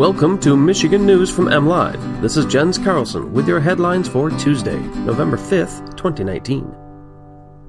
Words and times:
Welcome 0.00 0.38
to 0.40 0.56
Michigan 0.56 1.04
News 1.04 1.30
from 1.30 1.48
MLive. 1.48 2.22
This 2.22 2.38
is 2.38 2.46
Jens 2.46 2.78
Carlson 2.78 3.34
with 3.34 3.46
your 3.46 3.60
headlines 3.60 4.08
for 4.08 4.30
Tuesday, 4.30 4.78
November 4.78 5.36
5th, 5.36 5.94
2019. 5.94 6.74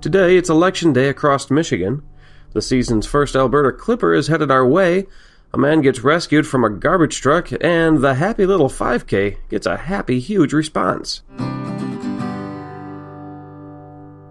Today, 0.00 0.38
it's 0.38 0.48
election 0.48 0.94
day 0.94 1.10
across 1.10 1.50
Michigan. 1.50 2.02
The 2.54 2.62
season's 2.62 3.04
first 3.06 3.36
Alberta 3.36 3.76
Clipper 3.76 4.14
is 4.14 4.28
headed 4.28 4.50
our 4.50 4.66
way. 4.66 5.04
A 5.52 5.58
man 5.58 5.82
gets 5.82 6.02
rescued 6.02 6.46
from 6.46 6.64
a 6.64 6.70
garbage 6.70 7.20
truck, 7.20 7.50
and 7.60 7.98
the 7.98 8.14
happy 8.14 8.46
little 8.46 8.70
5K 8.70 9.36
gets 9.50 9.66
a 9.66 9.76
happy 9.76 10.18
huge 10.18 10.54
response. 10.54 11.20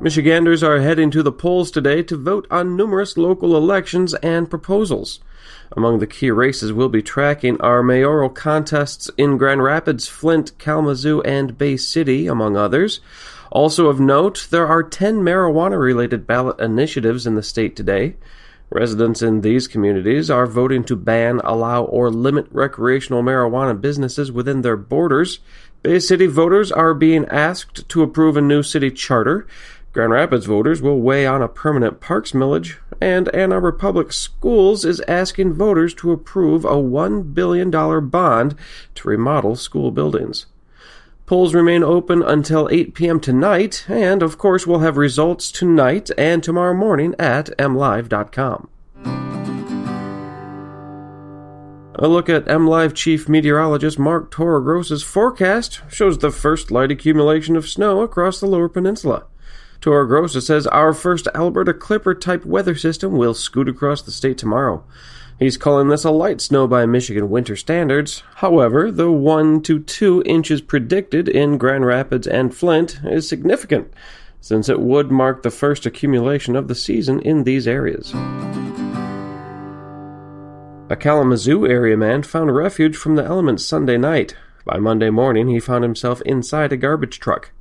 Michiganders 0.00 0.62
are 0.62 0.78
heading 0.78 1.10
to 1.10 1.24
the 1.24 1.32
polls 1.32 1.72
today 1.72 2.04
to 2.04 2.16
vote 2.16 2.46
on 2.52 2.76
numerous 2.76 3.16
local 3.16 3.56
elections 3.56 4.14
and 4.14 4.48
proposals. 4.48 5.18
Among 5.76 5.98
the 5.98 6.06
key 6.06 6.30
races 6.30 6.72
we'll 6.72 6.88
be 6.88 7.02
tracking 7.02 7.60
are 7.60 7.82
mayoral 7.82 8.28
contests 8.28 9.10
in 9.18 9.38
Grand 9.38 9.60
Rapids, 9.60 10.06
Flint, 10.06 10.56
Kalamazoo, 10.56 11.20
and 11.22 11.58
Bay 11.58 11.76
City, 11.76 12.28
among 12.28 12.56
others. 12.56 13.00
Also 13.50 13.88
of 13.88 13.98
note, 13.98 14.46
there 14.50 14.68
are 14.68 14.84
10 14.84 15.16
marijuana 15.16 15.80
related 15.80 16.28
ballot 16.28 16.60
initiatives 16.60 17.26
in 17.26 17.34
the 17.34 17.42
state 17.42 17.74
today. 17.74 18.14
Residents 18.70 19.22
in 19.22 19.40
these 19.40 19.66
communities 19.66 20.30
are 20.30 20.46
voting 20.46 20.84
to 20.84 20.94
ban, 20.94 21.40
allow, 21.42 21.84
or 21.84 22.10
limit 22.10 22.46
recreational 22.50 23.22
marijuana 23.22 23.80
businesses 23.80 24.30
within 24.30 24.60
their 24.60 24.76
borders. 24.76 25.40
Bay 25.82 25.98
City 25.98 26.26
voters 26.26 26.70
are 26.70 26.92
being 26.92 27.24
asked 27.26 27.88
to 27.88 28.02
approve 28.02 28.36
a 28.36 28.42
new 28.42 28.62
city 28.62 28.90
charter. 28.90 29.46
Grand 29.92 30.12
Rapids 30.12 30.46
voters 30.46 30.82
will 30.82 31.00
weigh 31.00 31.26
on 31.26 31.40
a 31.40 31.48
permanent 31.48 32.00
parks 32.00 32.32
millage, 32.32 32.76
and 33.00 33.34
Ann 33.34 33.52
Arbor 33.52 33.72
Public 33.72 34.12
Schools 34.12 34.84
is 34.84 35.00
asking 35.08 35.54
voters 35.54 35.94
to 35.94 36.12
approve 36.12 36.64
a 36.64 36.76
$1 36.76 37.32
billion 37.32 37.70
bond 37.70 38.54
to 38.94 39.08
remodel 39.08 39.56
school 39.56 39.90
buildings. 39.90 40.46
Polls 41.24 41.54
remain 41.54 41.82
open 41.82 42.22
until 42.22 42.68
8 42.70 42.94
p.m. 42.94 43.20
tonight, 43.20 43.84
and 43.88 44.22
of 44.22 44.38
course, 44.38 44.66
we'll 44.66 44.78
have 44.80 44.96
results 44.96 45.50
tonight 45.50 46.10
and 46.16 46.42
tomorrow 46.42 46.74
morning 46.74 47.14
at 47.18 47.46
mlive.com. 47.58 48.68
A 52.00 52.06
look 52.06 52.28
at 52.28 52.44
MLive 52.44 52.94
Chief 52.94 53.28
Meteorologist 53.28 53.98
Mark 53.98 54.30
Torregrosa's 54.30 55.02
forecast 55.02 55.80
shows 55.90 56.18
the 56.18 56.30
first 56.30 56.70
light 56.70 56.92
accumulation 56.92 57.56
of 57.56 57.68
snow 57.68 58.02
across 58.02 58.38
the 58.38 58.46
lower 58.46 58.68
peninsula. 58.68 59.24
Torregrosa 59.80 60.42
says 60.42 60.66
our 60.66 60.92
first 60.92 61.28
Alberta 61.34 61.72
Clipper 61.72 62.14
type 62.14 62.44
weather 62.44 62.74
system 62.74 63.16
will 63.16 63.34
scoot 63.34 63.68
across 63.68 64.02
the 64.02 64.10
state 64.10 64.38
tomorrow. 64.38 64.84
He's 65.38 65.56
calling 65.56 65.88
this 65.88 66.02
a 66.02 66.10
light 66.10 66.40
snow 66.40 66.66
by 66.66 66.84
Michigan 66.84 67.30
winter 67.30 67.54
standards. 67.54 68.24
However, 68.36 68.90
the 68.90 69.12
1 69.12 69.62
to 69.62 69.78
2 69.78 70.24
inches 70.26 70.60
predicted 70.60 71.28
in 71.28 71.58
Grand 71.58 71.86
Rapids 71.86 72.26
and 72.26 72.52
Flint 72.52 72.98
is 73.04 73.28
significant, 73.28 73.92
since 74.40 74.68
it 74.68 74.80
would 74.80 75.12
mark 75.12 75.44
the 75.44 75.50
first 75.52 75.86
accumulation 75.86 76.56
of 76.56 76.66
the 76.66 76.74
season 76.74 77.20
in 77.20 77.44
these 77.44 77.68
areas. 77.68 78.12
A 80.90 80.96
Kalamazoo 80.98 81.66
area 81.66 81.96
man 81.96 82.24
found 82.24 82.52
refuge 82.52 82.96
from 82.96 83.14
the 83.14 83.24
elements 83.24 83.64
Sunday 83.64 83.96
night. 83.96 84.34
By 84.64 84.78
Monday 84.78 85.10
morning, 85.10 85.46
he 85.46 85.60
found 85.60 85.84
himself 85.84 86.20
inside 86.22 86.72
a 86.72 86.76
garbage 86.76 87.20
truck. 87.20 87.52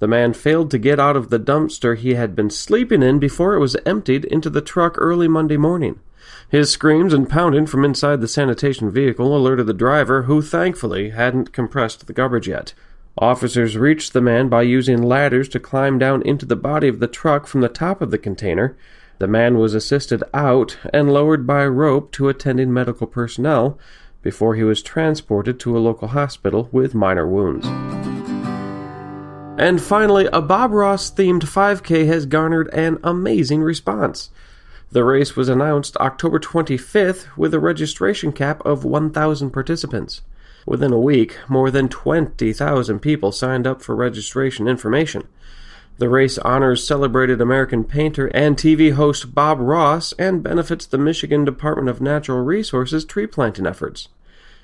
The 0.00 0.08
man 0.08 0.32
failed 0.32 0.70
to 0.70 0.78
get 0.78 0.98
out 0.98 1.14
of 1.14 1.28
the 1.28 1.38
dumpster 1.38 1.96
he 1.96 2.14
had 2.14 2.34
been 2.34 2.50
sleeping 2.50 3.02
in 3.02 3.18
before 3.18 3.54
it 3.54 3.60
was 3.60 3.76
emptied 3.86 4.24
into 4.24 4.50
the 4.50 4.62
truck 4.62 4.96
early 4.98 5.28
Monday 5.28 5.58
morning. 5.58 6.00
His 6.48 6.70
screams 6.70 7.12
and 7.12 7.28
pounding 7.28 7.66
from 7.66 7.84
inside 7.84 8.20
the 8.20 8.28
sanitation 8.28 8.90
vehicle 8.90 9.36
alerted 9.36 9.66
the 9.66 9.74
driver, 9.74 10.22
who 10.22 10.40
thankfully 10.42 11.10
hadn't 11.10 11.52
compressed 11.52 12.06
the 12.06 12.12
garbage 12.12 12.48
yet. 12.48 12.72
Officers 13.18 13.76
reached 13.76 14.14
the 14.14 14.20
man 14.22 14.48
by 14.48 14.62
using 14.62 15.02
ladders 15.02 15.48
to 15.50 15.60
climb 15.60 15.98
down 15.98 16.22
into 16.22 16.46
the 16.46 16.56
body 16.56 16.88
of 16.88 16.98
the 16.98 17.06
truck 17.06 17.46
from 17.46 17.60
the 17.60 17.68
top 17.68 18.00
of 18.00 18.10
the 18.10 18.18
container. 18.18 18.76
The 19.18 19.28
man 19.28 19.58
was 19.58 19.74
assisted 19.74 20.22
out 20.32 20.78
and 20.94 21.12
lowered 21.12 21.46
by 21.46 21.66
rope 21.66 22.10
to 22.12 22.30
attending 22.30 22.72
medical 22.72 23.06
personnel 23.06 23.78
before 24.22 24.54
he 24.54 24.62
was 24.62 24.82
transported 24.82 25.60
to 25.60 25.76
a 25.76 25.78
local 25.78 26.08
hospital 26.08 26.70
with 26.72 26.94
minor 26.94 27.26
wounds. 27.26 27.66
And 29.60 29.78
finally, 29.78 30.26
a 30.32 30.40
Bob 30.40 30.72
Ross 30.72 31.10
themed 31.10 31.42
5K 31.42 32.06
has 32.06 32.24
garnered 32.24 32.72
an 32.72 32.96
amazing 33.04 33.60
response. 33.60 34.30
The 34.90 35.04
race 35.04 35.36
was 35.36 35.50
announced 35.50 35.98
October 35.98 36.38
25th 36.40 37.26
with 37.36 37.52
a 37.52 37.60
registration 37.60 38.32
cap 38.32 38.64
of 38.64 38.86
1,000 38.86 39.50
participants. 39.50 40.22
Within 40.64 40.94
a 40.94 40.98
week, 40.98 41.36
more 41.46 41.70
than 41.70 41.90
20,000 41.90 43.00
people 43.00 43.32
signed 43.32 43.66
up 43.66 43.82
for 43.82 43.94
registration 43.94 44.66
information. 44.66 45.28
The 45.98 46.08
race 46.08 46.38
honors 46.38 46.86
celebrated 46.86 47.42
American 47.42 47.84
painter 47.84 48.28
and 48.28 48.56
TV 48.56 48.94
host 48.94 49.34
Bob 49.34 49.60
Ross 49.60 50.14
and 50.18 50.42
benefits 50.42 50.86
the 50.86 50.96
Michigan 50.96 51.44
Department 51.44 51.90
of 51.90 52.00
Natural 52.00 52.42
Resources 52.42 53.04
tree 53.04 53.26
planting 53.26 53.66
efforts. 53.66 54.08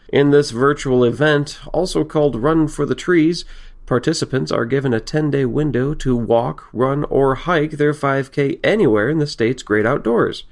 In 0.09 0.31
this 0.31 0.53
virtual 0.53 1.05
event, 1.05 1.59
also 1.73 2.03
called 2.03 2.37
Run 2.37 2.69
for 2.69 2.87
the 2.87 2.95
Trees, 2.95 3.45
Participants 3.87 4.51
are 4.51 4.65
given 4.65 4.93
a 4.93 5.01
10 5.01 5.31
day 5.31 5.45
window 5.45 5.95
to 5.95 6.17
walk, 6.17 6.69
run, 6.73 7.05
or 7.05 7.37
hike 7.37 7.73
their 7.73 7.93
5K 7.93 8.59
anywhere 8.65 9.09
in 9.09 9.19
the 9.19 9.27
state's 9.29 9.63
great 9.63 9.87
outdoors. 9.87 10.43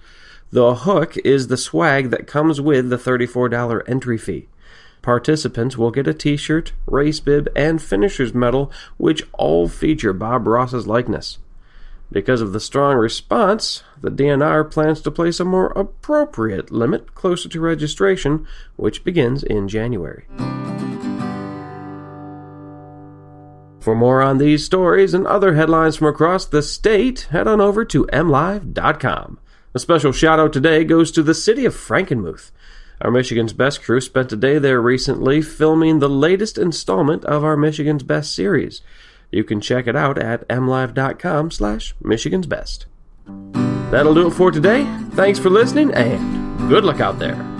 The 0.52 0.76
hook 0.76 1.16
is 1.24 1.48
the 1.48 1.56
swag 1.56 2.10
that 2.10 2.28
comes 2.28 2.60
with 2.60 2.90
the 2.90 2.96
$34 2.96 3.82
entry 3.88 4.18
fee. 4.18 4.46
Participants 5.02 5.76
will 5.76 5.90
get 5.90 6.06
a 6.06 6.14
t 6.14 6.36
shirt, 6.36 6.72
race 6.86 7.18
bib, 7.18 7.48
and 7.56 7.82
finisher's 7.82 8.32
medal, 8.32 8.70
which 8.96 9.24
all 9.32 9.68
feature 9.68 10.12
Bob 10.12 10.46
Ross's 10.46 10.86
likeness. 10.86 11.38
Because 12.12 12.40
of 12.40 12.52
the 12.52 12.60
strong 12.60 12.96
response, 12.96 13.82
the 14.00 14.10
DNR 14.10 14.70
plans 14.70 15.00
to 15.00 15.10
place 15.10 15.40
a 15.40 15.44
more 15.44 15.72
appropriate 15.74 16.70
limit 16.70 17.14
closer 17.16 17.48
to 17.48 17.60
registration, 17.60 18.46
which 18.76 19.02
begins 19.02 19.42
in 19.42 19.66
January. 19.66 20.24
For 23.84 23.94
more 23.94 24.22
on 24.22 24.38
these 24.38 24.64
stories 24.64 25.12
and 25.12 25.26
other 25.26 25.56
headlines 25.56 25.96
from 25.96 26.06
across 26.06 26.46
the 26.46 26.62
state, 26.62 27.28
head 27.32 27.46
on 27.46 27.60
over 27.60 27.84
to 27.84 28.06
mlive.com. 28.06 29.38
A 29.74 29.78
special 29.78 30.10
shout 30.10 30.40
out 30.40 30.54
today 30.54 30.84
goes 30.84 31.12
to 31.12 31.22
the 31.22 31.34
city 31.34 31.66
of 31.66 31.74
Frankenmuth. 31.74 32.50
Our 33.02 33.10
Michigan's 33.10 33.52
Best 33.52 33.82
crew 33.82 34.00
spent 34.00 34.32
a 34.32 34.36
day 34.36 34.58
there 34.58 34.80
recently 34.80 35.42
filming 35.42 35.98
the 35.98 36.08
latest 36.08 36.56
installment 36.56 37.26
of 37.26 37.44
our 37.44 37.58
Michigan's 37.58 38.02
Best 38.02 38.34
series. 38.34 38.80
You 39.30 39.44
can 39.44 39.60
check 39.60 39.86
it 39.86 39.96
out 39.96 40.16
at 40.16 40.48
mlive.com 40.48 41.50
slash 41.50 41.94
Michigan's 42.00 42.46
Best. 42.46 42.86
That'll 43.90 44.14
do 44.14 44.28
it 44.28 44.30
for 44.30 44.50
today. 44.50 44.84
Thanks 45.10 45.38
for 45.38 45.50
listening 45.50 45.92
and 45.92 46.70
good 46.70 46.86
luck 46.86 47.00
out 47.00 47.18
there. 47.18 47.53